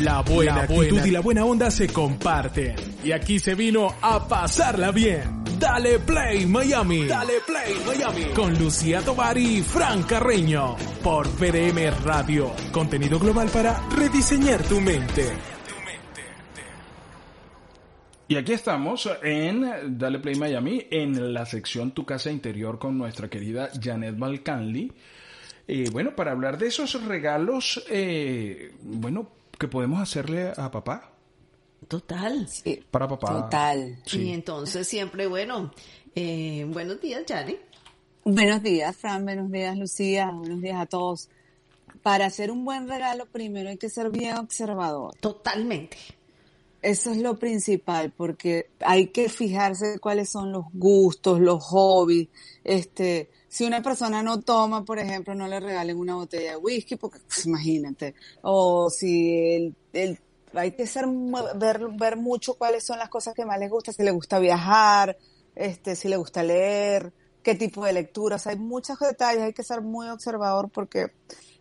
[0.00, 2.74] La buena actitud y la buena onda se comparten.
[3.04, 5.44] Y aquí se vino a pasarla bien.
[5.58, 7.06] Dale Play Miami.
[7.06, 8.24] Dale Play Miami.
[8.34, 10.76] Con Lucía Tovar y Fran Carreño.
[11.02, 12.52] Por PDM Radio.
[12.72, 15.28] Contenido global para rediseñar tu mente.
[18.26, 23.28] Y aquí estamos en Dale Play Miami, en la sección Tu Casa Interior con nuestra
[23.28, 24.90] querida Janet Balcanli.
[25.68, 31.12] Eh, bueno, para hablar de esos regalos, eh, bueno, que podemos hacerle a papá.
[31.88, 32.48] Total.
[32.90, 33.42] Para papá.
[33.42, 33.98] Total.
[34.12, 35.70] Y entonces siempre, bueno,
[36.14, 37.60] eh, buenos días, Janet.
[38.24, 39.24] Buenos días, Fran.
[39.24, 40.30] Buenos días, Lucía.
[40.30, 41.28] Buenos días a todos.
[42.02, 45.14] Para hacer un buen regalo, primero hay que ser bien observador.
[45.20, 45.96] Totalmente.
[46.80, 52.28] Eso es lo principal, porque hay que fijarse cuáles son los gustos, los hobbies.
[52.62, 56.96] Este, si una persona no toma, por ejemplo, no le regalen una botella de whisky,
[56.96, 58.16] porque pues, imagínate.
[58.42, 60.18] O si el,
[60.54, 61.04] hay que ser,
[61.54, 65.16] ver, ver mucho cuáles son las cosas que más les gusta, si le gusta viajar,
[65.54, 67.12] este, si le gusta leer,
[67.44, 68.44] qué tipo de lecturas.
[68.48, 71.12] Hay muchos detalles, hay que ser muy observador porque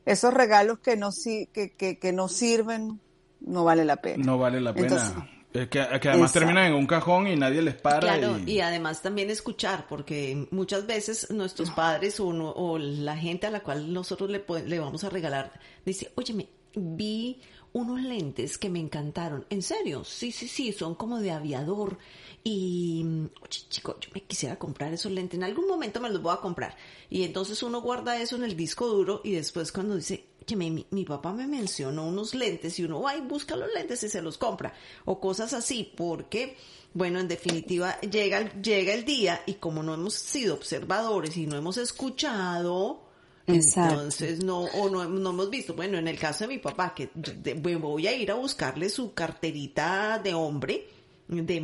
[0.04, 1.12] esos regalos que no,
[1.54, 3.00] que, que, que no sirven
[3.40, 4.26] no vale la pena.
[4.26, 5.30] No vale la pena.
[5.54, 8.00] Que, que, además terminan en un cajón y nadie les para.
[8.00, 8.60] Claro, y...
[8.60, 13.94] además también escuchar, porque muchas veces nuestros padres o, o la gente a la cual
[13.94, 15.54] nosotros le, le vamos a regalar,
[15.86, 17.40] dice, oye, me vi
[17.74, 19.46] unos lentes que me encantaron.
[19.50, 20.04] ¿En serio?
[20.04, 21.98] Sí, sí, sí, son como de aviador.
[22.44, 23.04] Y,
[23.42, 25.38] oye, chico, yo me quisiera comprar esos lentes.
[25.38, 26.76] En algún momento me los voy a comprar.
[27.10, 30.86] Y entonces uno guarda eso en el disco duro y después cuando dice, que mi,
[30.90, 34.22] mi, papá me mencionó unos lentes y uno va y busca los lentes y se
[34.22, 34.74] los compra
[35.06, 36.58] o cosas así porque
[36.94, 41.56] bueno en definitiva llega llega el día y como no hemos sido observadores y no
[41.56, 43.02] hemos escuchado
[43.46, 47.10] entonces no o no, no, hemos visto bueno en el caso de mi papá que
[47.56, 50.88] voy a ir a buscarle su carterita de hombre
[51.28, 51.60] de,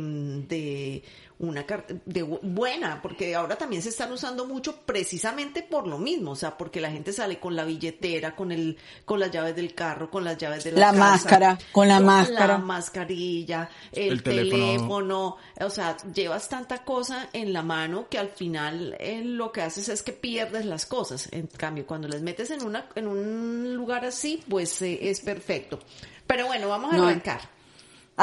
[0.48, 1.02] de
[1.40, 1.64] una
[2.04, 6.58] de buena, porque ahora también se están usando mucho precisamente por lo mismo, o sea,
[6.58, 8.76] porque la gente sale con la billetera, con el,
[9.06, 12.46] con las llaves del carro, con las llaves de la, la máscara, con la máscara,
[12.46, 15.38] la mascarilla, el, teléfono.
[15.58, 19.88] o sea, llevas tanta cosa en la mano que al final eh, lo que haces
[19.88, 21.28] es que pierdes las cosas.
[21.32, 25.78] En cambio, cuando les metes en una, en un lugar así, pues eh, es perfecto.
[26.26, 27.59] Pero bueno, vamos a arrancar.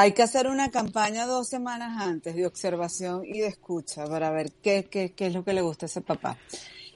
[0.00, 4.52] Hay que hacer una campaña dos semanas antes de observación y de escucha para ver
[4.62, 4.88] qué,
[5.18, 6.38] es lo que le gusta a ese papá.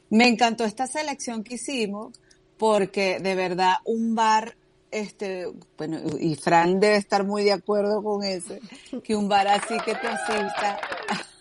[0.08, 2.12] Me encantó esta selección que hicimos
[2.56, 4.54] porque de verdad un bar,
[4.92, 8.54] este, bueno, y Fran debe estar muy de acuerdo con eso,
[9.02, 10.78] que un bar así que te asista,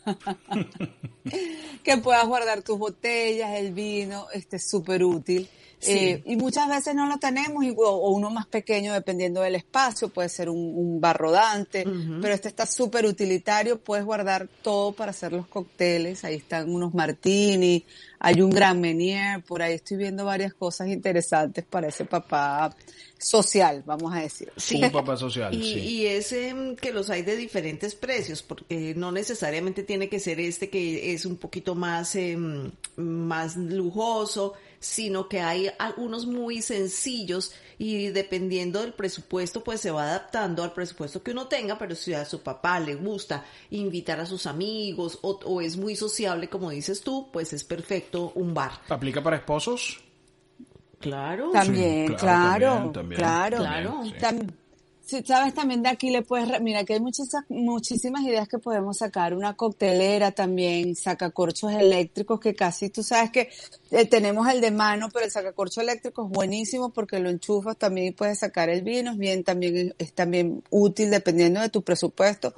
[1.84, 5.50] que puedas guardar tus botellas, el vino, este, súper útil.
[5.84, 10.30] Eh, y muchas veces no lo tenemos, o uno más pequeño dependiendo del espacio, puede
[10.30, 11.86] ser un, bar rodante,
[12.22, 16.94] pero este está súper utilitario, puedes guardar todo para hacer los cócteles, ahí están unos
[16.94, 17.84] martini,
[18.20, 22.76] hay un gran menier, por ahí estoy viendo varias cosas interesantes para ese papá
[23.22, 24.52] social, vamos a decir.
[24.62, 25.80] Sí, un papá social, y, sí.
[25.80, 26.34] Y es
[26.80, 31.26] que los hay de diferentes precios, porque no necesariamente tiene que ser este que es
[31.26, 38.94] un poquito más, em, más lujoso, sino que hay algunos muy sencillos y dependiendo del
[38.94, 42.80] presupuesto pues se va adaptando al presupuesto que uno tenga, pero si a su papá
[42.80, 47.64] le gusta invitar a sus amigos o, es muy sociable como dices tú, pues es
[47.64, 48.72] perfecto un bar.
[48.90, 50.02] ¿Aplica para esposos?
[51.02, 51.52] Claro.
[51.52, 54.02] También, claro, claro, claro.
[55.12, 58.98] Si sabes, también de aquí le puedes, mira que hay muchas, muchísimas ideas que podemos
[58.98, 59.34] sacar.
[59.34, 63.50] Una coctelera también, sacacorchos eléctricos que casi, tú sabes que
[63.90, 68.08] eh, tenemos el de mano, pero el sacacorcho eléctrico es buenísimo porque lo enchufas también
[68.08, 69.12] y puedes sacar el vino.
[69.12, 72.54] Es bien, también, es también útil dependiendo de tu presupuesto.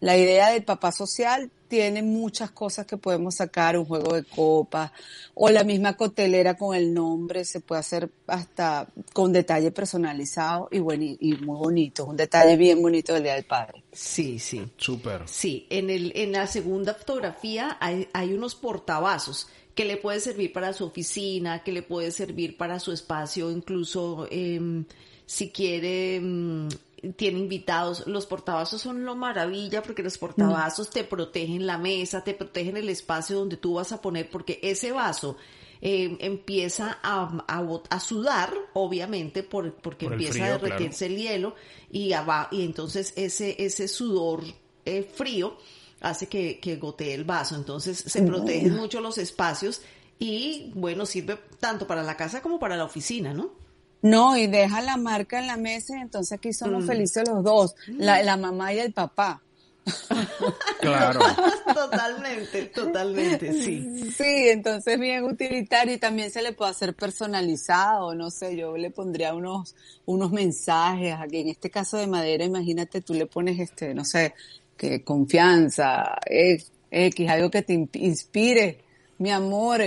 [0.00, 4.92] La idea del papá social tiene muchas cosas que podemos sacar, un juego de copas
[5.34, 10.78] o la misma cotelera con el nombre, se puede hacer hasta con detalle personalizado y,
[10.78, 13.82] bueno, y muy bonito, un detalle bien bonito del Día del Padre.
[13.92, 14.64] Sí, sí.
[14.76, 15.22] Súper.
[15.26, 20.52] Sí, en, el, en la segunda fotografía hay, hay unos portavasos que le puede servir
[20.52, 24.84] para su oficina, que le puede servir para su espacio, incluso eh,
[25.26, 26.68] si quiere mm,
[27.12, 28.06] tiene invitados.
[28.06, 32.88] Los portavasos son lo maravilla porque los portavasos te protegen la mesa, te protegen el
[32.88, 35.36] espacio donde tú vas a poner, porque ese vaso
[35.80, 41.54] eh, empieza a, a, sudar, obviamente, por, porque empieza a derretirse el hielo
[41.90, 42.12] y,
[42.50, 44.42] y entonces ese, ese sudor
[44.84, 45.56] eh, frío
[46.00, 47.56] hace que, que gotee el vaso.
[47.56, 49.82] Entonces se protegen mucho los espacios
[50.18, 53.63] y, bueno, sirve tanto para la casa como para la oficina, ¿no?
[54.04, 56.86] No, y deja la marca en la mesa y entonces aquí somos mm.
[56.86, 59.40] felices los dos, la, la mamá y el papá.
[60.80, 61.20] Claro.
[61.74, 64.10] totalmente, totalmente, sí.
[64.10, 68.90] Sí, entonces bien utilitario y también se le puede hacer personalizado, no sé, yo le
[68.90, 69.74] pondría unos,
[70.04, 74.34] unos mensajes aquí, en este caso de madera, imagínate, tú le pones este, no sé,
[74.76, 78.84] que confianza, X, algo que te inspire,
[79.16, 79.80] mi amor,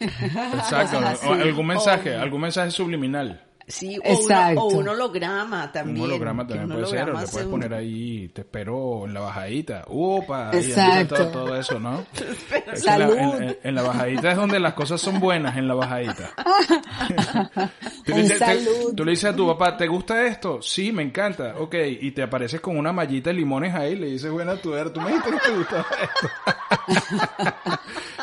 [0.54, 0.98] Exacto,
[1.32, 3.44] algún mensaje, algún mensaje subliminal.
[3.70, 5.98] Sí, o, un holograma también.
[5.98, 9.84] Un holograma también puede ser, o le puedes poner ahí, te espero en la bajadita.
[9.86, 11.28] Upa, Exacto.
[11.28, 12.04] todo, eso, ¿no?
[12.74, 13.16] Salud.
[13.62, 16.30] En la, bajadita es donde las cosas son buenas, en la bajadita.
[18.04, 20.60] tú, le dices, tú, le dices, a tu papá, ¿te gusta esto?
[20.60, 21.54] Sí, me encanta.
[21.58, 25.00] Ok, y te apareces con una mallita de limones ahí, le dices, buena, tú, tú
[25.00, 26.28] me dijiste que te gustaba esto.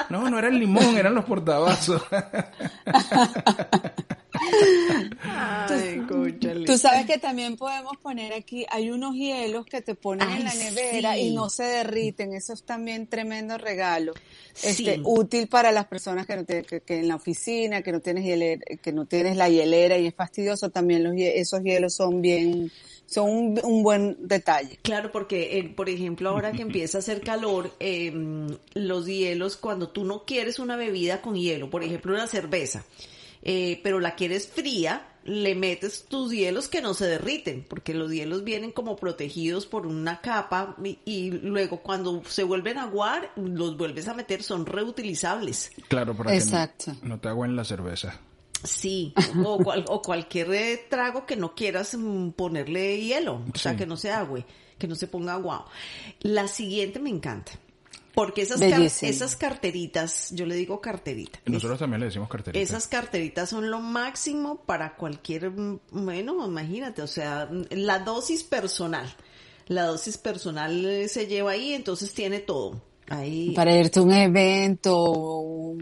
[0.10, 2.02] No, no era el limón, eran los portavasos.
[6.66, 10.54] Tú sabes que también podemos poner aquí, hay unos hielos que te ponen en la
[10.54, 14.14] nevera y no se derriten, eso es también tremendo regalo.
[14.64, 18.92] Este, útil para las personas que no que, en la oficina, que no tienes que
[18.92, 22.72] no tienes la hielera y es fastidioso, también los esos hielos son bien
[23.08, 24.78] son un, buen detalle.
[24.82, 29.90] Claro, porque, eh, por ejemplo, ahora que empieza a hacer calor, em, los hielos, cuando
[29.90, 32.84] tú no quieres una bebida con hielo, por ejemplo, una cerveza,
[33.42, 38.12] eh, pero la quieres fría, le metes tus hielos que no se derriten, porque los
[38.12, 40.76] hielos vienen como protegidos por una capa
[41.06, 45.72] y, luego cuando se vuelven a aguar, los vuelves a meter, son reutilizables.
[45.88, 46.94] Claro, para Exacto.
[47.00, 48.20] que no, te aguen la cerveza.
[48.64, 49.14] Sí,
[49.46, 53.98] o, o cualquier eh, trago que no quieras mm, ponerle hielo, o sea, que no
[53.98, 54.46] se agüe,
[54.78, 55.66] que no se ponga aguado.
[56.22, 57.52] La siguiente me encanta.
[58.18, 58.60] Porque esas,
[59.04, 61.40] esas carteritas, yo le digo carterita.
[61.46, 62.60] Nosotros también le decimos carterita.
[62.60, 65.52] Esas carteritas son lo máximo para cualquier,
[65.92, 69.08] bueno, imagínate, o sea, la dosis personal.
[69.68, 72.82] La dosis personal se lleva ahí, entonces tiene todo.
[73.08, 73.52] Ahí.
[73.52, 75.76] Para irte a un evento,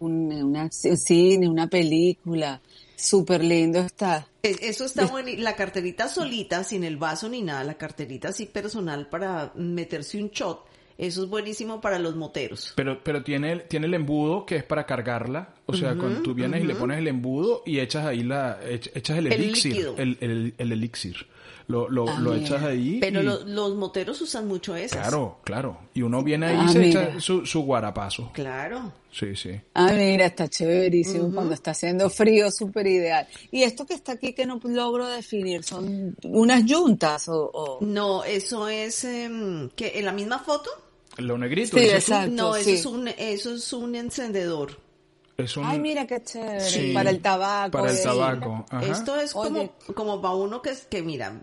[0.00, 2.60] una, una, cine, una película.
[2.96, 4.26] Súper lindo está.
[4.42, 5.28] E, eso está bueno.
[5.38, 10.30] La carterita solita, sin el vaso ni nada, la carterita así personal para meterse un
[10.30, 12.72] shot eso es buenísimo para los moteros.
[12.76, 15.54] Pero, pero tiene, tiene el embudo que es para cargarla.
[15.66, 19.18] O sea, cuando tú vienes y le pones el embudo y echas ahí la, echas
[19.18, 19.88] el, elixir.
[19.96, 21.26] El, el, el, elixir.
[21.66, 22.98] Lo, lo, ah, lo echas ahí.
[23.00, 24.96] Pero los moteros usan mucho eso.
[24.96, 25.78] Claro, claro.
[25.94, 28.30] Y uno viene ahí y ah, se echa su, su guarapazo.
[28.34, 28.92] Claro.
[29.10, 29.58] Sí, sí.
[29.74, 31.32] Ah, mira, está chéverísimo.
[31.32, 33.26] Cuando está haciendo frío, súper ideal.
[33.50, 37.78] Y esto que está aquí que no logro definir, ¿son unas yuntas o...?
[37.80, 39.04] No, eso es...
[39.04, 40.70] Em, que ¿En la misma foto?
[41.18, 41.78] Lo negrito.
[41.78, 44.76] Sí, exacto, no, eso, es un, eso es un encendedor.
[45.36, 45.64] Es un...
[45.64, 46.92] Ay, mira qué chévere.
[46.94, 47.72] para el tabaco.
[47.72, 48.64] Para el tabaco.
[48.82, 51.40] Esto es como, como para uno que, que mira,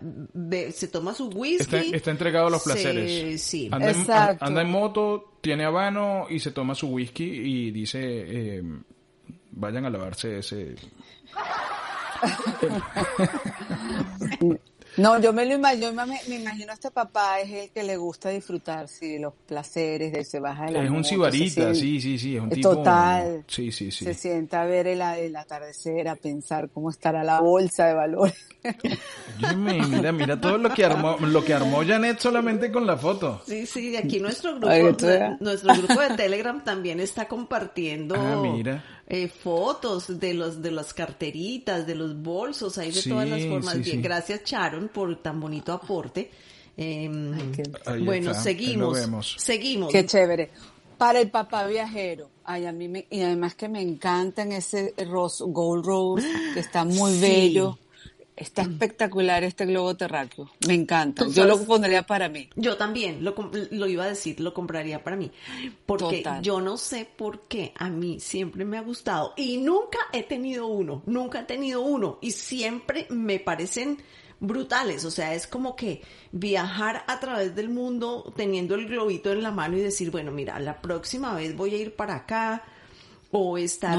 [0.72, 1.94] se toma su whisky.
[1.94, 3.42] Está, entregado a los placeres.
[3.42, 3.68] sí.
[3.70, 4.10] Anda en,
[4.40, 8.62] anda en, moto, tiene habano y se toma su whisky y dice, eh,
[9.50, 10.74] vayan a lavarse ese...
[14.96, 18.28] No, yo me lo imagino, me, imagino a este papá es el que le gusta
[18.28, 22.36] disfrutar, sí, los placeres de se baja de la Es un cibarita, sí, sí, sí,
[22.36, 22.76] es un tipo.
[22.76, 23.44] Total.
[23.46, 24.04] Sí, sí, sí.
[24.04, 28.34] Se sienta a ver el, el atardecer, a pensar cómo estará la bolsa de valores.
[29.56, 33.42] mira, mira todo lo que armó, lo que armó Janet solamente con la foto.
[33.46, 34.74] Sí, sí, aquí nuestro grupo,
[35.40, 38.82] nuestro grupo de Telegram también está compartiendo ah,
[39.14, 43.78] eh, fotos de los de las carteritas, de los bolsos, ahí de todas las formas.
[43.78, 46.30] Bien, gracias Sharon por tan bonito aporte.
[46.78, 47.52] Em,
[48.06, 49.92] bueno, seguimos, seguimos.
[49.92, 50.48] Qué chévere.
[50.96, 55.44] Para el papá viajero, ay, a mí me, y además que me encantan ese rose,
[55.46, 57.78] gold rose, que está muy bello.
[58.34, 60.50] Está espectacular este globo terráqueo.
[60.66, 61.26] Me encanta.
[61.28, 62.48] Yo lo pondría para mí.
[62.56, 63.34] Yo también, lo,
[63.70, 65.30] lo, iba a decir, lo compraría para mí.
[65.84, 69.34] Porque yo no sé por qué a mí siempre me ha gustado.
[69.36, 71.02] Y nunca he tenido uno.
[71.04, 72.18] Nunca he tenido uno.
[72.22, 73.98] Y siempre me parecen
[74.40, 75.04] brutales.
[75.04, 76.00] O sea, es como que
[76.32, 80.58] viajar a través del mundo teniendo el globito en la mano y decir, bueno, mira,
[80.58, 82.64] la próxima vez voy a ir para acá
[83.34, 83.98] o estar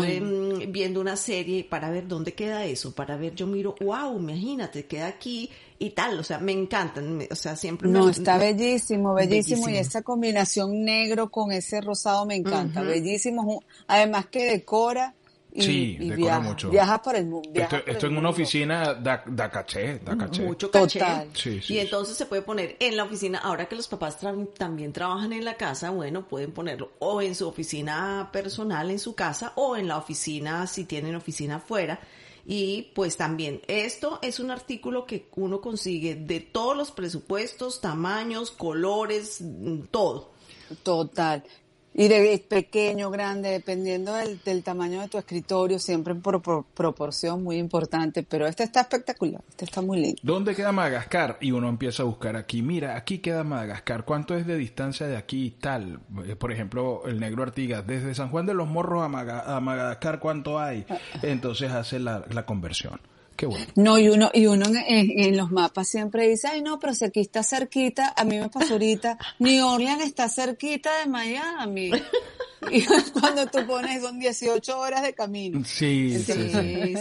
[0.68, 5.08] viendo una serie para ver dónde queda eso, para ver, yo miro, wow, imagínate, queda
[5.08, 5.50] aquí
[5.80, 10.04] y tal, o sea, me encantan, o sea, siempre No, está bellísimo, bellísimo, y esa
[10.04, 15.16] combinación negro con ese rosado me encanta, bellísimo, además que decora
[15.56, 16.70] sí, y viaja, mucho.
[16.70, 17.50] Viajas por el mundo.
[17.54, 20.44] Esto, en una oficina da, da, caché, da caché.
[20.44, 21.02] Mucho caché.
[21.70, 24.18] y entonces se puede poner en la oficina, ahora que los papás
[24.58, 29.16] también trabajan en la casa, bueno, pueden ponerlo o en su oficina personal en su
[29.16, 32.00] casa o en la oficina si tienen oficina afuera
[32.46, 38.52] Y pues también, esto es un artículo que uno consigue de todos los presupuestos, tamaños,
[38.52, 40.34] colores, mm, todo.
[40.84, 41.44] Total.
[41.96, 47.58] Y de pequeño, grande, dependiendo del, del tamaño de tu escritorio, siempre por, proporción muy
[47.58, 48.24] importante.
[48.24, 50.20] Pero este está espectacular, este está muy lindo.
[50.24, 51.38] ¿Dónde queda Madagascar?
[51.40, 52.64] Y uno empieza a buscar aquí.
[52.64, 54.06] Mira, aquí queda Madagascar.
[54.06, 56.00] ¿Cuánto es de distancia de aquí y tal?
[56.26, 57.86] Eh, por ejemplo, el Negro Artigas.
[57.86, 60.86] Desde San Juan de los Morros a, Madagascar, ¿cuánto hay?
[60.90, 60.98] Ah.
[61.22, 63.00] Entonces hace la, la conversión.
[63.44, 63.66] Qué bueno.
[63.76, 67.20] No, y uno, y uno en, los mapas siempre dice, ay no, pero si aquí
[67.20, 71.92] está cerquita, a mí me pasó ahorita, New Orleans está cerquita de Miami.
[72.72, 72.86] Y
[73.20, 75.62] cuando tú pones son 18 horas de camino.
[75.66, 76.52] Sí, sí,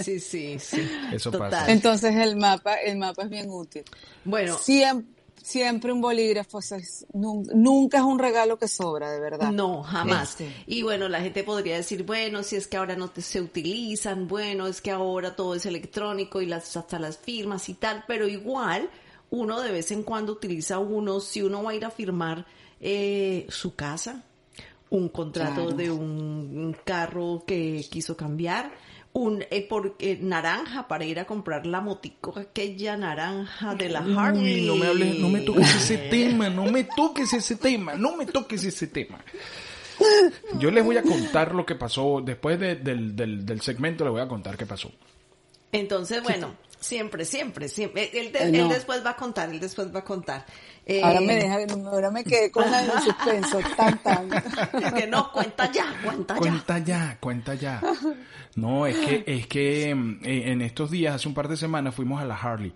[0.02, 1.70] sí, sí, sí, Eso pasa.
[1.70, 3.84] Entonces el mapa, el mapa es bien útil.
[4.24, 4.58] Bueno.
[4.58, 9.50] Siempre, Siempre un bolígrafo, es, nunca es un regalo que sobra, de verdad.
[9.50, 10.36] No, jamás.
[10.66, 14.66] Y bueno, la gente podría decir, bueno, si es que ahora no se utilizan, bueno,
[14.66, 18.88] es que ahora todo es electrónico y las, hasta las firmas y tal, pero igual
[19.30, 22.46] uno de vez en cuando utiliza uno, si uno va a ir a firmar
[22.80, 24.22] eh, su casa,
[24.90, 28.72] un contrato de un carro que quiso cambiar,
[29.14, 33.98] un eh, por, eh, naranja para ir a comprar la motico aquella naranja de la
[34.00, 34.66] Harley.
[34.66, 38.26] no me hables, no me toques ese tema, no me toques ese tema, no me
[38.26, 39.18] toques ese tema.
[40.58, 42.82] Yo les voy a contar lo que pasó después del,
[43.14, 44.90] del, del segmento, les voy a contar qué pasó.
[45.70, 48.10] Entonces, bueno, siempre, siempre, siempre.
[48.12, 50.44] Él, después va a contar, él después va a contar.
[51.02, 54.28] ahora me eh, deja, ahora me quedé con la de suspenso, tan, tan.
[54.96, 56.40] que no, cuenta ya, cuenta ya.
[56.40, 57.80] Cuenta ya, cuenta ya.
[58.54, 61.94] No, es que, es que mm, eh, en estos días, hace un par de semanas,
[61.94, 62.72] fuimos a la Harley,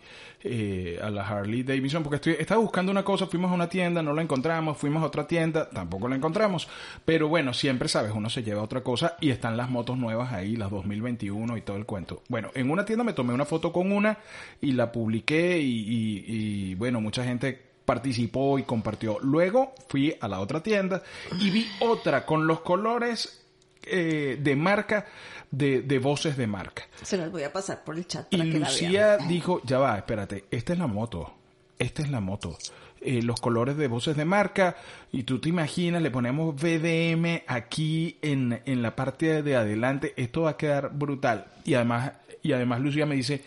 [0.49, 4.03] eh, a la Harley Davidson, porque estoy, estaba buscando una cosa, fuimos a una tienda,
[4.03, 6.69] no la encontramos, fuimos a otra tienda, tampoco la encontramos,
[7.05, 10.57] pero bueno, siempre sabes, uno se lleva otra cosa y están las motos nuevas ahí,
[10.57, 12.23] las 2021 y todo el cuento.
[12.29, 14.19] Bueno, en una tienda me tomé una foto con una
[14.61, 19.19] y la publiqué y, y bueno, mucha gente participó y compartió.
[19.21, 21.03] Luego fui a la otra tienda
[21.41, 23.47] y vi otra con los colores
[23.89, 25.07] eh, de marca
[25.51, 26.85] de, de, voces de marca.
[27.03, 28.27] Se las voy a pasar por el chat.
[28.33, 31.33] y Lucía dijo, ya va, espérate, esta es la moto,
[31.79, 32.57] esta es la moto.
[33.01, 34.77] Eh, los colores de voces de marca
[35.13, 40.43] y tú te imaginas, le ponemos VDM aquí en, en la parte de adelante, esto
[40.43, 41.47] va a quedar brutal.
[41.65, 42.13] Y además,
[42.43, 43.45] y además Lucía me dice,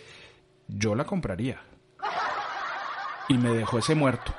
[0.68, 1.60] yo la compraría.
[3.28, 4.32] Y me dejó ese muerto,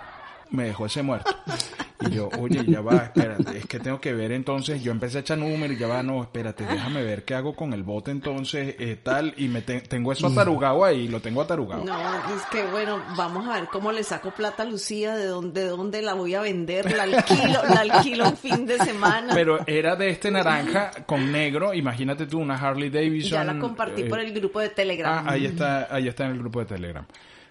[0.50, 1.36] me dejó ese muerto.
[2.02, 5.22] Y yo, oye, ya va, espérate, es que tengo que ver entonces, yo empecé a
[5.22, 8.76] echar números y ya va, no, espérate, déjame ver qué hago con el bote entonces,
[8.80, 11.84] eh, tal, y me tengo eso atarugado ahí, lo tengo atarugado.
[11.84, 12.00] No,
[12.36, 15.68] es que bueno, vamos a ver cómo le saco plata a Lucía, de dónde, de
[15.68, 19.34] dónde la voy a vender, la alquilo, la alquilo un fin de semana.
[19.34, 23.32] Pero era de este naranja con negro, imagínate tú, una Harley Davidson.
[23.32, 25.28] Ya la compartí por eh, el grupo de Telegram.
[25.28, 27.06] Ah, ahí está, ahí está en el grupo de Telegram.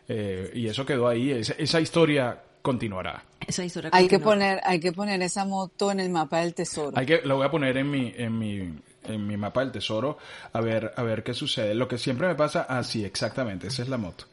[0.09, 3.25] Eh, y eso quedó ahí, esa historia continuará.
[3.47, 6.97] Esa historia hay que poner, hay que poner esa moto en el mapa del tesoro.
[6.97, 8.75] Hay que, lo voy a poner en mi, en mi,
[9.05, 10.19] en mi mapa del tesoro
[10.53, 11.75] a ver, a ver qué sucede.
[11.75, 14.25] Lo que siempre me pasa, así, ah, exactamente, esa es la moto.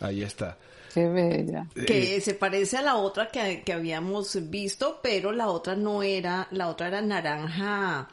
[0.00, 0.56] Ahí está.
[0.92, 1.66] Qué bella.
[1.74, 6.02] Que eh, se parece a la otra que, que, habíamos visto, pero la otra no
[6.02, 8.08] era, la otra era naranja.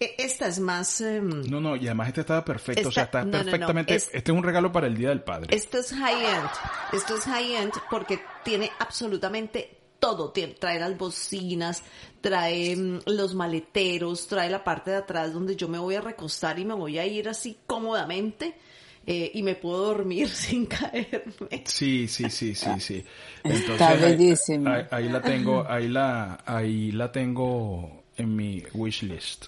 [0.00, 1.00] E, esta es más...
[1.00, 3.94] Em, no, no, y además esta estaba perfecto, o sea, está perfectamente...
[3.94, 5.54] este es un regalo para el Día del Padre.
[5.54, 6.50] Esto es high-end,
[6.92, 11.84] esto es high-end porque tiene absolutamente todo, trae las bocinas,
[12.20, 16.58] trae mm, los maleteros, trae la parte de atrás donde yo me voy a recostar
[16.58, 18.56] y me voy a ir así cómodamente.
[19.04, 21.64] Eh, y me puedo dormir sin caerme.
[21.64, 23.04] Sí, sí, sí, sí, sí.
[23.44, 24.70] Está bellísimo.
[24.90, 29.46] Ahí, la tengo, ahí la, ahí la tengo en mi wish list.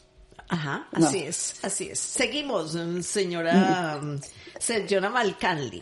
[0.49, 1.99] Ajá, así es, así es.
[1.99, 4.19] Seguimos, mm, señora mm,
[4.59, 5.81] señora Malcanli.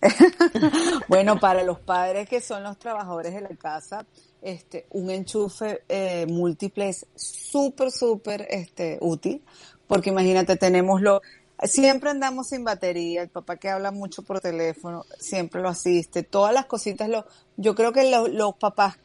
[1.08, 4.06] bueno, para los padres que son los trabajadores de la casa,
[4.42, 9.42] este, un enchufe eh, múltiple es súper, súper este, útil,
[9.86, 11.22] porque imagínate, tenemos lo,
[11.64, 16.54] siempre andamos sin batería, el papá que habla mucho por teléfono, siempre lo asiste, todas
[16.54, 18.98] las cositas, lo, yo creo que los papás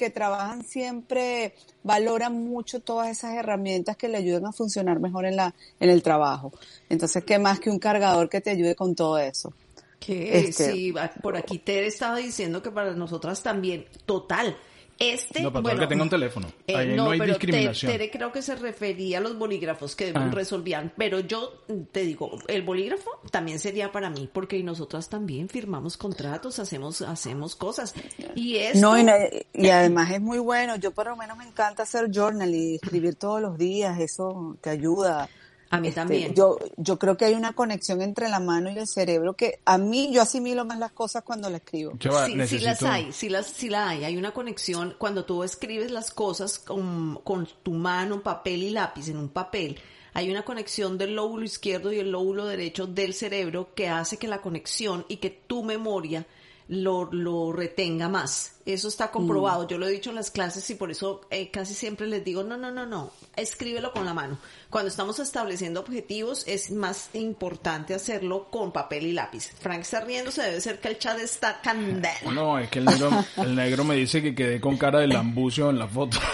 [0.00, 5.36] que, trabajan siempre valoran mucho todas esas herramientas que le ayudan a funcionar mejor en
[5.36, 6.52] la, en el trabajo.
[6.88, 9.52] Entonces, ¿qué más que un cargador que te ayude con todo eso?
[9.98, 14.56] Que este, sí, por aquí Tere estaba diciendo que para nosotras también, total.
[15.00, 16.46] Este, no, para que tenga un teléfono.
[16.66, 17.90] Eh, Ahí no, hay discriminación.
[17.90, 20.30] Tere creo que se refería a los bolígrafos que ah.
[20.30, 25.96] resolvían, pero yo te digo, el bolígrafo también sería para mí, porque nosotras también firmamos
[25.96, 27.94] contratos, hacemos hacemos cosas.
[28.34, 28.78] Y esto...
[28.78, 29.06] No, y,
[29.54, 30.76] y además es muy bueno.
[30.76, 34.68] Yo por lo menos me encanta hacer journal y escribir todos los días, eso te
[34.68, 35.30] ayuda
[35.70, 36.34] A mí este, también.
[36.34, 39.78] Yo, yo creo que hay una conexión entre la mano y el cerebro que a
[39.78, 41.92] mí yo asimilo más las cosas cuando la escribo.
[42.00, 44.04] sí, sí las hay, sí, las, sí la hay.
[44.04, 49.08] Hay una conexión cuando tú escribes las cosas con, con tu mano, papel y lápiz
[49.08, 49.78] en un papel.
[50.12, 54.26] Hay una conexión del lóbulo izquierdo y el lóbulo derecho del cerebro que hace que
[54.26, 56.26] la conexión y que tu memoria
[56.70, 58.52] lo, lo retenga más.
[58.64, 59.64] Eso está comprobado.
[59.64, 59.66] Mm.
[59.66, 62.44] Yo lo he dicho en las clases y por eso eh, casi siempre les digo,
[62.44, 64.38] no, no, no, no, escríbelo con la mano.
[64.70, 69.50] Cuando estamos estableciendo objetivos es más importante hacerlo con papel y lápiz.
[69.58, 72.30] Frank está riéndose, debe ser que el chat está candela.
[72.32, 75.70] No, es que el negro, el negro me dice que quedé con cara de lambucio
[75.70, 76.18] en la foto.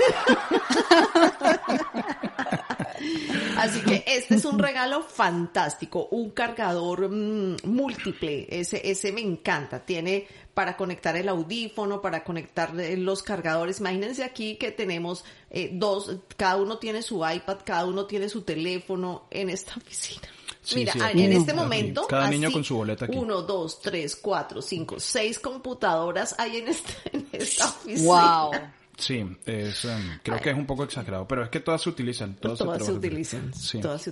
[3.56, 9.84] Así que este es un regalo fantástico, un cargador mm, múltiple, ese, ese me encanta,
[9.84, 13.80] tiene para conectar el audífono, para conectar eh, los cargadores.
[13.80, 18.42] Imagínense aquí que tenemos eh, dos, cada uno tiene su iPad, cada uno tiene su
[18.42, 20.28] teléfono en esta oficina.
[20.74, 22.06] Mira, en este momento.
[22.06, 23.16] Cada niño con su boleta aquí.
[23.16, 28.06] Uno, dos, tres, cuatro, cinco, seis computadoras hay en, esta, en esta oficina.
[28.06, 28.50] ¡Wow!
[28.96, 32.34] Sí, es, em, creo que es un poco exagerado, pero es que todas se utilizan.
[32.36, 33.50] Todas, se, utilizan.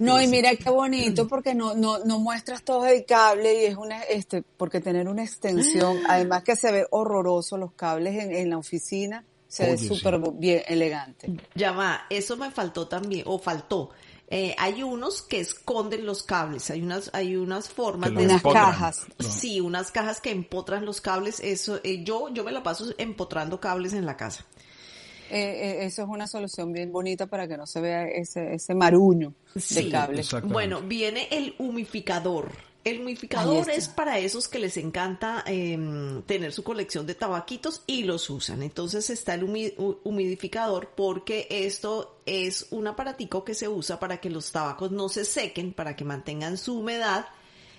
[0.00, 3.76] No, y mira qué bonito porque no, no, no muestras todo el cable y es
[3.76, 8.50] una, este, porque tener una extensión, además que se ve horroroso los cables en, en
[8.50, 11.32] la oficina, se ve súper bien elegante.
[11.54, 13.90] Ya va, eso me faltó también, o faltó.
[14.28, 19.06] Eh, hay unos que esconden los cables, hay unas, hay unas formas de unas cajas.
[19.20, 21.40] Sí, unas cajas que empotran los cables.
[21.40, 24.46] Eso, eh, yo, yo me la paso empotrando cables en la casa.
[25.30, 28.74] Eh, eh, eso es una solución bien bonita para que no se vea ese, ese
[28.74, 30.22] maruño de cable.
[30.44, 32.52] Bueno, viene el humificador.
[32.84, 38.02] El humificador es para esos que les encanta em, tener su colección de tabaquitos y
[38.02, 38.62] los usan.
[38.62, 39.44] Entonces está el
[40.04, 45.24] humidificador porque esto es un aparatico que se usa para que los tabacos no se
[45.24, 47.26] sequen, para que mantengan su humedad.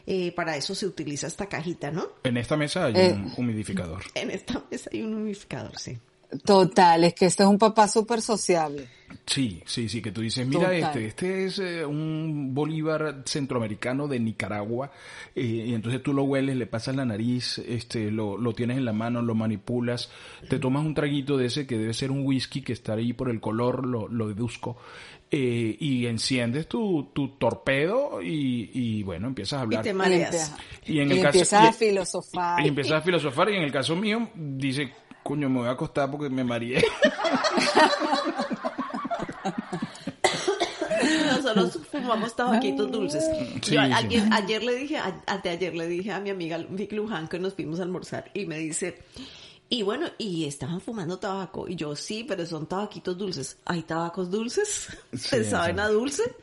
[0.07, 2.07] Eh, para eso se utiliza esta cajita, ¿no?
[2.23, 4.03] En esta mesa hay un humidificador.
[4.15, 5.99] En esta mesa hay un humidificador, sí.
[6.43, 8.87] Total, es que este es un papá súper sociable.
[9.25, 14.19] Sí, sí, sí, que tú dices, mira este, este es eh, un Bolívar centroamericano de
[14.19, 14.91] Nicaragua,
[15.35, 18.85] eh, y entonces tú lo hueles, le pasas la nariz, este, lo, lo tienes en
[18.85, 20.11] la mano, lo manipulas,
[20.47, 23.29] te tomas un traguito de ese que debe ser un whisky que está ahí por
[23.29, 24.77] el color, lo, lo deduzco,
[25.31, 29.81] eh, y enciendes tu, tu torpedo y, y, bueno, empiezas a hablar.
[29.81, 30.55] Y te mareas.
[30.85, 32.63] Y, en el empiezas a filosofar.
[32.63, 34.91] Y empiezas a filosofar y en el caso mío dice,
[35.25, 36.85] Coño, me voy a acostar porque me mareé.
[41.25, 43.27] Nosotros fumamos tabaquitos dulces.
[43.63, 47.79] Yo, ayer, le dije, anteayer le dije a mi amiga Vic Luján que nos fuimos
[47.79, 49.01] a almorzar y me dice,
[49.67, 51.67] y bueno, y estaban fumando tabaco.
[51.67, 53.57] Y yo, sí, pero son tabaquitos dulces.
[53.65, 54.89] ¿Hay tabacos dulces?
[55.13, 56.35] ¿Se saben a dulce?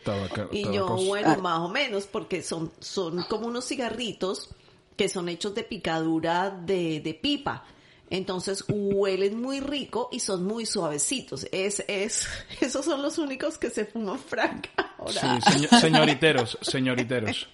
[0.51, 1.41] y yo, bueno, ah.
[1.41, 4.49] más o menos, porque son, son como unos cigarritos
[4.97, 7.65] que son hechos de picadura de, de pipa.
[8.13, 11.47] Entonces huelen muy rico y son muy suavecitos.
[11.51, 12.29] Es, es,
[12.61, 15.41] esos son los únicos que se fuman franca ahora.
[15.41, 17.49] Sí, señoriteros, señoriteros.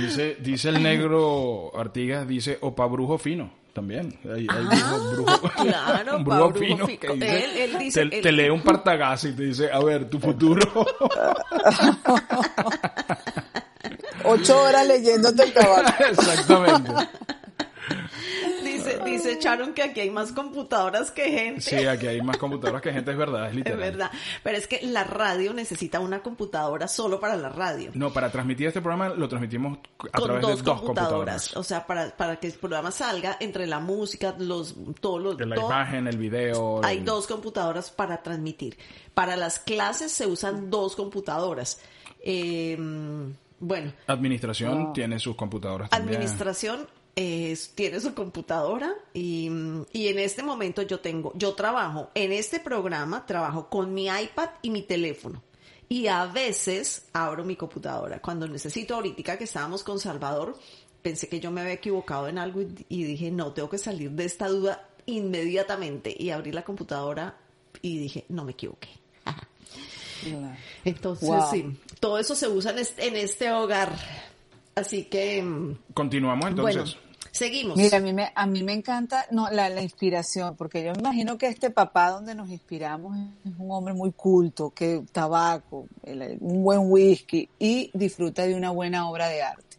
[0.00, 4.18] Dice, dice el negro Artigas, dice opa brujo fino también.
[4.34, 6.88] Hay, ah, brujo, claro, un brujo, fino.
[6.88, 10.60] él, dice, te, lee un partagazo y te dice, a ver, tu futuro.
[14.24, 15.88] Ocho horas leyéndote el caballo.
[16.10, 16.90] Exactamente
[19.34, 21.60] dice, Charon que aquí hay más computadoras que gente.
[21.60, 23.82] Sí, aquí hay más computadoras que gente, es verdad, es literal.
[23.82, 24.10] Es verdad.
[24.42, 27.90] Pero es que la radio necesita una computadora solo para la radio.
[27.94, 29.78] No, para transmitir este programa lo transmitimos
[30.12, 31.56] a través de dos computadoras.
[31.56, 35.40] O sea, para, para que el programa salga entre la música, los, todos los...
[35.40, 36.80] la imagen, el video.
[36.84, 38.76] Hay dos computadoras para transmitir.
[39.14, 41.80] Para las clases se usan dos computadoras.
[42.20, 42.76] Eh,
[43.60, 43.92] bueno.
[44.06, 46.16] Administración tiene sus computadoras también.
[46.16, 49.48] Administración tiene su computadora y,
[49.92, 54.50] y, en este momento yo tengo, yo trabajo en este programa, trabajo con mi iPad
[54.62, 55.42] y mi teléfono.
[55.88, 58.20] Y a veces abro mi computadora.
[58.20, 60.56] Cuando necesito ahorita que estábamos con Salvador,
[61.02, 64.24] pensé que yo me había equivocado en algo y, dije, no, tengo que salir de
[64.24, 66.14] esta duda inmediatamente.
[66.18, 67.36] Y abrí la computadora
[67.82, 68.88] y dije, no me equivoqué.
[70.84, 73.94] Entonces, sí, todo eso se usa en este, en este hogar.
[74.74, 75.42] Así que...
[75.42, 76.96] Mm, Continuamos entonces.
[77.34, 77.76] Seguimos.
[77.76, 81.00] Mira, a mí me, a mí me encanta no, la, la, inspiración, porque yo me
[81.00, 86.62] imagino que este papá donde nos inspiramos es un hombre muy culto, que tabaco, un
[86.62, 89.78] buen whisky y disfruta de una buena obra de arte.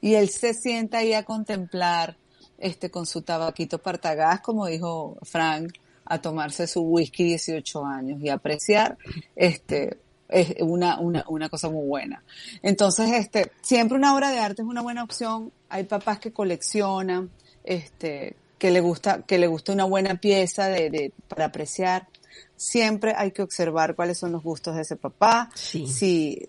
[0.00, 2.16] Y él se sienta ahí a contemplar
[2.56, 5.74] este con su tabaquito partagás, como dijo Frank,
[6.06, 8.96] a tomarse su whisky 18 años y apreciar
[9.36, 9.98] este
[10.28, 12.22] es una, una, una cosa muy buena.
[12.62, 15.52] Entonces, este, siempre una obra de arte es una buena opción.
[15.68, 17.30] Hay papás que coleccionan,
[17.64, 22.08] este, que le gusta, que le gusta una buena pieza de, de, para apreciar.
[22.56, 25.50] Siempre hay que observar cuáles son los gustos de ese papá.
[25.54, 25.86] Si,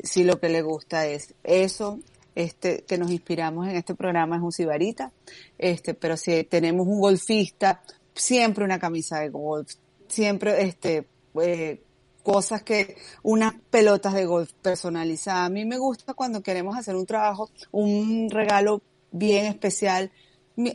[0.03, 1.99] si lo que le gusta es eso,
[2.35, 5.11] este, que nos inspiramos en este programa es un sibarita,
[5.57, 7.81] este, pero si tenemos un golfista,
[8.13, 9.73] siempre una camisa de golf,
[10.07, 11.07] siempre, este,
[11.41, 11.81] eh,
[12.23, 15.47] cosas que, unas pelotas de golf personalizadas.
[15.47, 20.11] A mí me gusta cuando queremos hacer un trabajo, un regalo bien especial,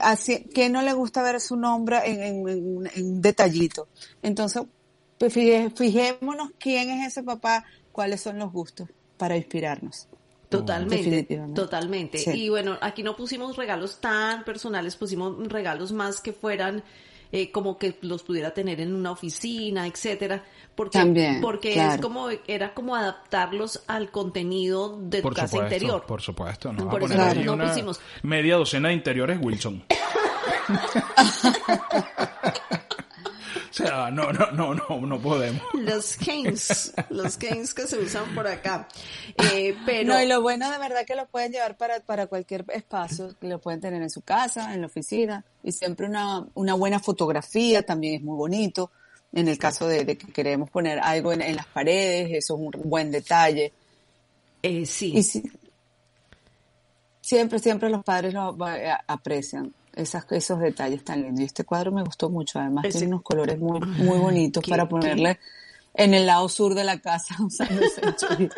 [0.00, 3.88] así, que no le gusta ver su nombre en, un detallito.
[4.22, 4.62] Entonces,
[5.18, 10.08] pues fijémonos quién es ese papá, cuáles son los gustos para inspirarnos.
[10.58, 12.36] Totalmente, totalmente.
[12.36, 16.82] Y bueno, aquí no pusimos regalos tan personales, pusimos regalos más que fueran
[17.32, 20.44] eh, como que los pudiera tener en una oficina, etcétera,
[20.76, 26.04] porque También, porque es como era como adaptarlos al contenido de tu casa interior.
[26.06, 26.88] Por supuesto, no.
[26.88, 29.82] Por eso no pusimos media docena de interiores Wilson.
[33.74, 35.60] O sea, no, no, no, no, no podemos.
[35.72, 38.86] Los games, los games que se usan por acá.
[39.52, 40.14] Eh, pero...
[40.14, 43.60] No, y lo bueno de verdad que lo pueden llevar para, para cualquier espacio, lo
[43.60, 48.14] pueden tener en su casa, en la oficina, y siempre una, una buena fotografía también
[48.14, 48.92] es muy bonito.
[49.32, 52.70] En el caso de, que queremos poner algo en, en, las paredes, eso es un
[52.88, 53.72] buen detalle.
[54.62, 55.14] Eh, sí.
[55.16, 55.24] Y
[57.20, 58.56] siempre, siempre los padres lo
[59.08, 61.40] aprecian esas, esos detalles tan lindos.
[61.40, 65.38] Y este cuadro me gustó mucho, además tiene unos colores muy, muy bonitos para ponerle
[65.94, 68.50] en el lado sur de la casa usando el feng shui.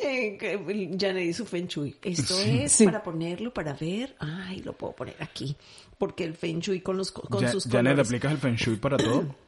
[0.00, 1.96] eh, ya le di su feng shui.
[2.02, 4.16] Esto es para ponerlo, para ver.
[4.18, 5.56] Ay, lo puedo poner aquí.
[5.98, 7.90] Porque el feng shui con, los, con sus colores.
[7.90, 9.26] ¿Ya le aplicas el feng shui para todo?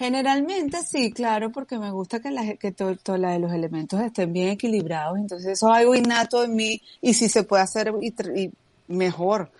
[0.00, 5.18] Generalmente sí, claro, porque me gusta que, la, que todos los elementos estén bien equilibrados,
[5.18, 8.50] entonces eso es algo innato en mí y si se puede hacer y,
[8.88, 9.52] mejor.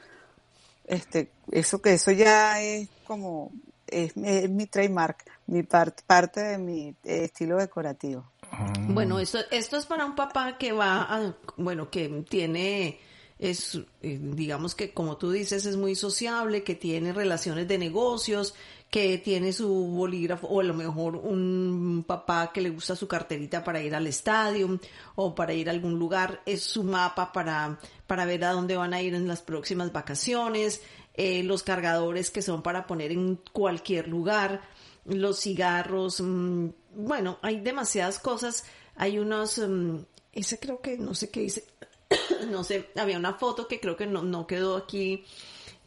[0.87, 3.53] Este, eso que eso ya es como,
[3.87, 8.25] es, mi trademark, mi parte parte de mi estilo decorativo.
[8.51, 8.73] Ah.
[8.89, 12.99] Bueno, esto, esto es para un papá que va a, bueno, que tiene
[13.41, 18.55] es, eh, digamos que como tú dices, es muy sociable, que tiene relaciones de negocios,
[18.91, 23.63] que tiene su bolígrafo o a lo mejor un papá que le gusta su carterita
[23.63, 24.81] para ir al estadio
[25.15, 28.93] o para ir a algún lugar, es su mapa para, para ver a dónde van
[28.93, 30.83] a ir en las próximas vacaciones,
[31.15, 34.61] eh, los cargadores que son para poner en cualquier lugar,
[35.05, 38.65] los cigarros, mm, bueno, hay demasiadas cosas,
[38.97, 39.99] hay unos, mm,
[40.33, 41.65] ese creo que no sé qué dice,
[42.51, 45.25] no sé, había una foto que creo que no, no quedó aquí,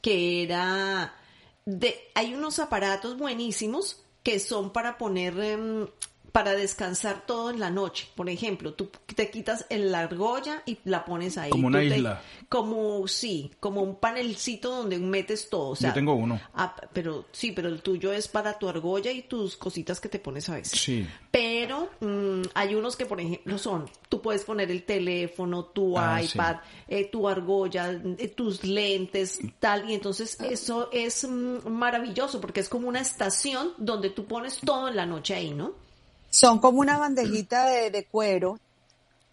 [0.02, 1.16] que era
[1.66, 5.88] de, hay unos aparatos buenísimos que son para poner, em,
[6.34, 8.08] para descansar todo en la noche.
[8.16, 11.52] Por ejemplo, tú te quitas la argolla y la pones ahí.
[11.52, 12.24] Como una isla.
[12.50, 15.70] como, sí, como un panelcito donde metes todo.
[15.70, 16.42] O sea, Yo tengo uno.
[16.56, 20.18] Ah, pero sí, pero el tuyo es para tu argolla y tus cositas que te
[20.18, 20.80] pones a veces.
[20.80, 21.08] Sí.
[21.30, 26.20] Pero mm, hay unos que, por ejemplo, son, tú puedes poner el teléfono, tu ah,
[26.20, 26.56] iPad,
[26.88, 29.88] eh, tu argolla, eh, tus lentes, tal.
[29.88, 34.88] Y entonces eso es mm, maravilloso porque es como una estación donde tú pones todo
[34.88, 35.84] en la noche ahí, ¿no?
[36.34, 38.60] Son como una bandejita de, cuero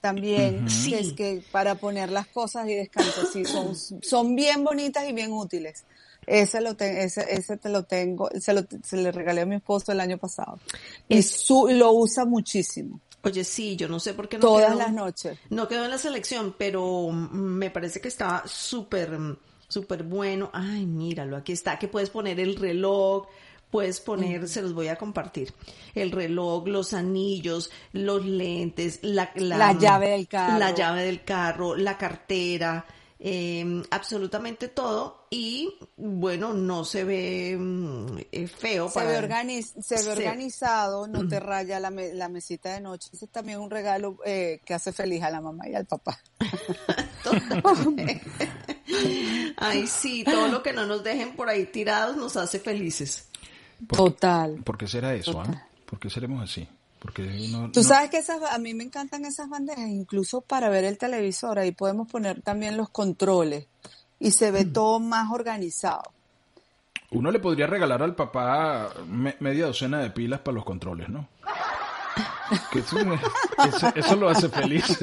[0.02, 5.08] también, que es que para poner las cosas y descansar, sí, son, son bien bonitas
[5.08, 5.84] y bien útiles.
[6.26, 9.92] Ese lo ese, ese te lo tengo, se, lo, se le regalé a mi esposo
[9.92, 10.58] el año pasado.
[11.08, 13.00] Y su, lo usa muchísimo.
[13.22, 15.38] Oye, sí, yo no sé por qué no Todas las noches.
[15.48, 19.18] No quedó en la selección, pero me parece que está súper,
[19.68, 20.50] súper bueno.
[20.52, 23.26] Ay, míralo, aquí está, que puedes poner el reloj,
[23.70, 25.52] puedes poner, se los voy a compartir,
[25.94, 30.58] el reloj, los anillos, los lentes, la, la, llave del carro.
[30.58, 32.84] La llave del carro, la cartera,
[33.22, 38.88] eh, absolutamente todo y bueno, no se ve mm, eh, feo.
[38.88, 43.10] Se, ve, se ve organizado, no te raya la, la, mesita de noche.
[43.12, 46.18] Ese es también un regalo eh, que hace feliz a la mamá y al papá.
[49.56, 53.29] Ay, sí, todo lo que no nos dejen por ahí tirados nos hace felices.
[53.88, 54.62] Total.
[54.64, 55.40] ¿Por qué será eso?
[55.40, 55.66] Ah?
[55.86, 56.68] ¿Por qué seremos así?
[57.00, 60.98] Porque Tú sabes que esas, a mí me encantan esas bandejas, incluso para ver el
[60.98, 63.66] televisor, ahí podemos poner también los controles
[64.18, 64.72] y se ve mm.
[64.74, 66.02] todo más organizado.
[67.10, 68.90] Uno le podría regalar al papá
[69.40, 71.26] media docena de pilas para los controles, ¿no?
[73.94, 74.84] eso, lo hace feliz.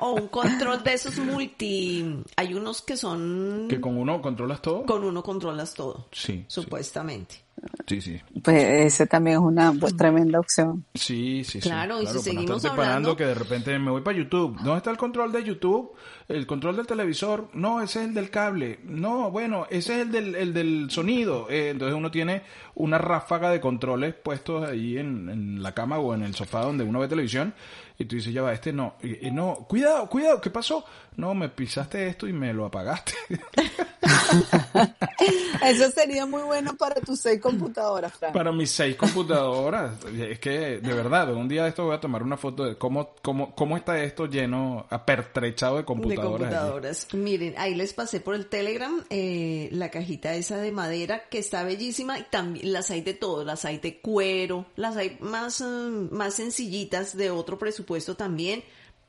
[0.00, 2.22] o un control de esos multi.
[2.36, 3.66] Hay unos que son.
[3.68, 4.84] Que con uno controlas todo.
[4.84, 6.08] Con uno controlas todo.
[6.12, 6.44] Sí.
[6.48, 7.44] Supuestamente.
[7.86, 8.20] Sí, sí.
[8.42, 10.84] Pues ese también es una pues, tremenda opción.
[10.94, 11.68] Sí, sí, sí.
[11.68, 13.16] Claro, y si seguimos hablando...
[13.16, 14.56] que de repente me voy para YouTube.
[14.56, 15.92] ¿Dónde está el control de YouTube?
[16.28, 17.48] El control del televisor.
[17.52, 18.80] No, ese es el del cable.
[18.84, 21.48] No, bueno, ese es el del, el del sonido.
[21.50, 22.42] Eh, entonces uno tiene
[22.76, 26.84] una ráfaga de controles puestos ahí en, en la cama o en el sofá donde
[26.84, 27.52] uno ve televisión
[28.00, 28.94] y tú dices, ya va, este no.
[29.02, 30.84] Y, no, cuidado, cuidado, ¿qué pasó?
[31.16, 33.12] No, me pisaste esto y me lo apagaste.
[35.64, 38.32] Eso sería muy bueno para tus seis computadoras, Frank.
[38.32, 39.92] Para mis seis computadoras.
[40.06, 43.14] Es que, de verdad, un día de esto voy a tomar una foto de cómo,
[43.22, 46.50] cómo, cómo está esto lleno, apertrechado de computadoras.
[46.50, 47.08] De computadoras.
[47.12, 51.64] Miren, ahí les pasé por el Telegram eh, la cajita esa de madera que está
[51.64, 56.14] bellísima y también las hay de todo, las hay de cuero, las hay más, mm,
[56.14, 58.62] más sencillitas de otro presupuesto puesto también,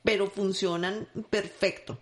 [0.04, 1.98] pero funcionan perfecto.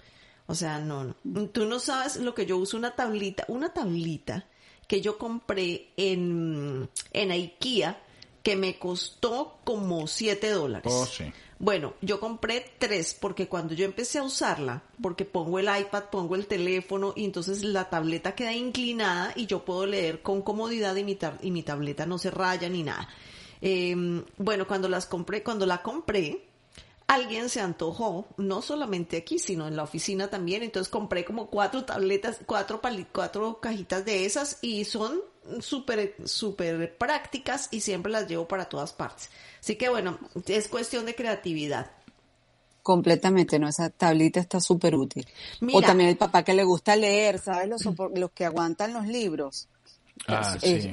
[0.47, 1.47] O sea, no, no.
[1.47, 4.47] Tú no sabes lo que yo uso una tablita, una tablita
[4.87, 8.01] que yo compré en, en IKEA
[8.41, 10.91] que me costó como 7 dólares.
[10.95, 11.25] Oh, sí.
[11.59, 16.35] Bueno, yo compré tres porque cuando yo empecé a usarla, porque pongo el iPad, pongo
[16.35, 21.03] el teléfono y entonces la tableta queda inclinada y yo puedo leer con comodidad y
[21.03, 23.09] mi, y mi tableta no se raya ni nada.
[23.59, 26.48] Em, bueno, cuando las compré, cuando la compré,
[27.09, 30.61] alguien se antojó, no solamente aquí, sino en la oficina también.
[30.61, 32.79] Entonces compré como cuatro tabletas, cuatro,
[33.11, 35.19] cuatro cajitas de esas y son
[35.59, 39.31] súper, súper prácticas y siempre las llevo para todas partes.
[39.59, 41.89] Así que bueno, es cuestión de creatividad.
[42.83, 43.67] Completamente, ¿no?
[43.67, 45.27] Esa tablita está súper útil.
[45.73, 47.67] o también el papá que le gusta leer, ¿sabes?
[47.67, 47.81] Los,
[48.15, 49.67] los que aguantan los libros.
[50.27, 50.85] Ah, es,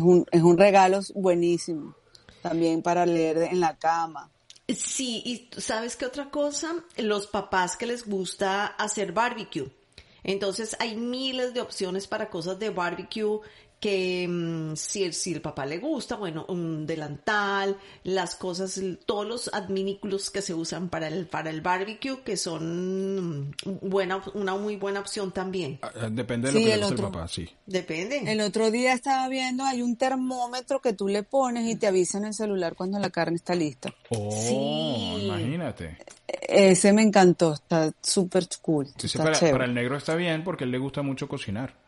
[0.00, 1.96] un, es un regalo buenísimo.
[2.40, 4.30] También para leer en la cama.
[4.68, 9.70] Sí, y sabes qué otra cosa, los papás que les gusta hacer barbecue.
[10.24, 13.40] Entonces hay miles de opciones para cosas de barbecue
[13.80, 19.26] que mm, si, el, si el papá le gusta, bueno, un delantal, las cosas, todos
[19.26, 24.76] los adminículos que se usan para el, para el barbecue, que son buena, una muy
[24.76, 25.78] buena opción también.
[25.82, 27.48] Ah, ah, depende de lo que le guste el papá, sí.
[27.66, 28.22] Depende.
[28.26, 32.18] El otro día estaba viendo, hay un termómetro que tú le pones y te avisa
[32.18, 33.94] en el celular cuando la carne está lista.
[34.08, 35.26] Oh, sí.
[35.26, 35.98] imagínate.
[36.26, 38.88] Ese me encantó, está súper cool.
[39.16, 41.85] para el negro está bien porque él le gusta mucho cocinar.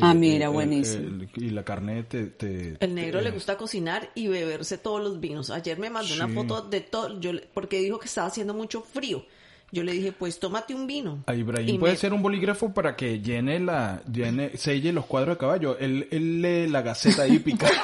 [0.00, 1.26] Ah, mira, buenísimo.
[1.36, 2.76] y la carne te...
[2.80, 5.50] el negro le gusta cocinar y beberse todos los vinos.
[5.50, 9.26] Ayer me mandó una foto de todo, yo, porque dijo que estaba haciendo mucho frío.
[9.72, 11.24] Yo le dije, pues tómate un vino.
[11.26, 15.40] A Ibrahim puede ser un bolígrafo para que llene la, llene, selle los cuadros de
[15.40, 15.76] caballo.
[15.78, 17.68] Él, él lee la gaceta hípica.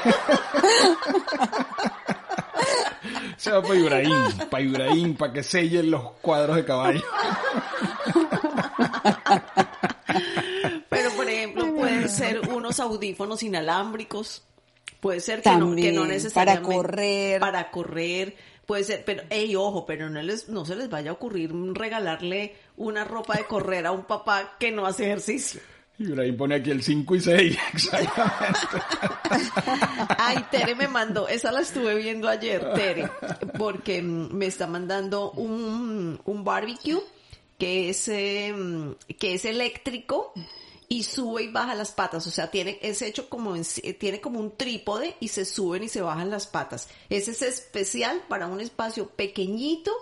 [3.37, 4.15] Se va para Ibrahim,
[4.51, 7.03] para Ibrahim, para que selle los cuadros de caballo.
[12.11, 14.45] ser unos audífonos inalámbricos.
[15.01, 16.67] Puede ser que, no, que no necesariamente.
[16.67, 17.41] Para correr.
[17.41, 18.37] Para correr.
[18.67, 22.55] Puede ser, pero, hey, ojo, pero no, les, no se les vaya a ocurrir regalarle
[22.77, 25.61] una ropa de correr a un papá que no hace ejercicio.
[26.01, 28.59] Y ahí pone aquí el 5 y 6, exactamente.
[30.19, 33.11] Ay, Tere me mandó, esa la estuve viendo ayer, Tere,
[33.59, 37.03] porque me está mandando un, un barbecue
[37.59, 40.33] que es, em, que es eléctrico
[40.93, 43.55] y sube y baja las patas, o sea, tiene, es hecho como,
[44.01, 46.89] tiene como un trípode y se suben y se bajan las patas.
[47.09, 49.93] Ese es especial para un espacio pequeñito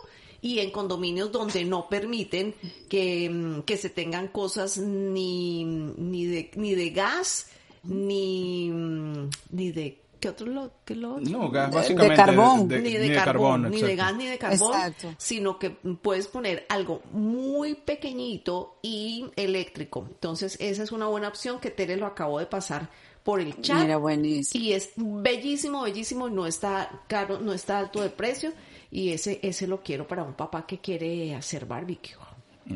[0.41, 2.55] y en condominios donde no permiten
[2.89, 7.49] que, mm, que se tengan cosas ni, ni, de, ni de gas,
[7.83, 12.11] ni, mm, ni de ¿Qué otro lo, qué lo No, gas básicamente.
[12.11, 12.69] De carbón.
[12.69, 14.95] ni de, carbón, ni de gas ni de carbón.
[15.17, 20.05] Sino que puedes poner algo muy pequeñito y eléctrico.
[20.09, 22.91] Entonces, esa es una buena opción que Tere lo acabó de pasar
[23.23, 23.83] por el chat.
[23.83, 24.65] Mira, buenísimo.
[24.65, 26.29] Y es bellísimo, bellísimo.
[26.29, 28.53] No está caro, no está alto de precio.
[28.91, 32.17] Y ese, ese lo quiero para un papá que quiere hacer barbecue.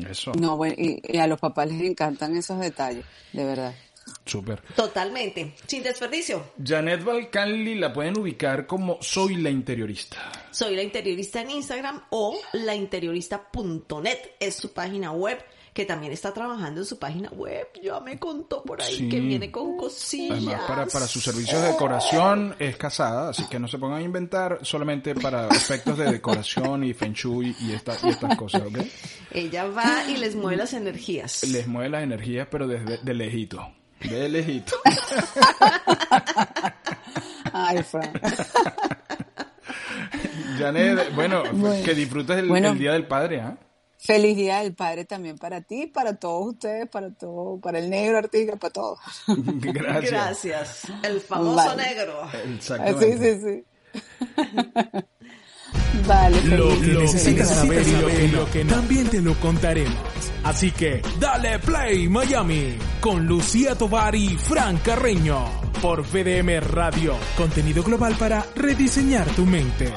[0.09, 0.31] Eso.
[0.39, 3.73] No, bueno, y a los papás les encantan esos detalles, de verdad.
[4.25, 4.61] Súper.
[4.75, 5.53] Totalmente.
[5.67, 6.51] Sin desperdicio.
[6.63, 10.31] Janet Balcanli la pueden ubicar como Soy la Interiorista.
[10.51, 16.81] Soy la Interiorista en Instagram o lainteriorista.net es su página web que también está trabajando
[16.81, 17.67] en su página web.
[17.81, 20.37] Ya me contó por ahí que viene con cosillas.
[20.37, 24.03] Además, para, para sus servicios de decoración es casada, así que no se pongan a
[24.03, 28.77] inventar solamente para efectos de decoración y feng shui y, esta, y estas cosas, ¿ok?
[29.31, 31.43] Ella va y les mueve las energías.
[31.43, 33.67] Les mueve las energías, pero desde de lejito.
[34.03, 34.75] De lejito.
[37.53, 38.17] Ay, Frank.
[40.57, 41.43] Janet, bueno,
[41.83, 43.57] que disfrutes el, Día del Padre, ¿ah?
[43.97, 48.17] Feliz Día del Padre también para ti, para todos ustedes, para todo, para el negro
[48.17, 48.99] artista, para todos.
[49.27, 50.11] Gracias.
[50.11, 50.83] Gracias.
[51.03, 52.29] El famoso negro.
[52.59, 52.73] Sí,
[53.17, 53.63] sí, sí.
[56.07, 59.97] Vale, lo que necesitas saber y lo que, lo que también te lo contaremos.
[60.43, 65.45] Así que dale play Miami con Lucía Tovar y Fran Carreño
[65.81, 69.91] por VDM Radio, contenido global para rediseñar tu mente.